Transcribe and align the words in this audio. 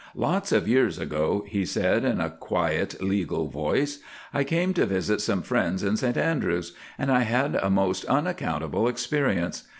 "Lots 0.15 0.51
of 0.51 0.67
years 0.67 0.97
ago," 0.97 1.45
he 1.47 1.63
said, 1.63 2.03
in 2.03 2.19
a 2.19 2.31
quiet 2.31 3.03
legal 3.03 3.45
voice, 3.49 3.99
"I 4.33 4.43
came 4.43 4.73
to 4.73 4.87
visit 4.87 5.21
some 5.21 5.43
friends 5.43 5.83
in 5.83 5.95
St 5.95 6.17
Andrews, 6.17 6.73
and 6.97 7.11
I 7.11 7.19
had 7.19 7.53
a 7.53 7.69
most 7.69 8.05
unaccountable 8.05 8.87
experience. 8.87 9.61